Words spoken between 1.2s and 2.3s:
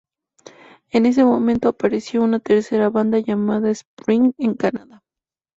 momento apareció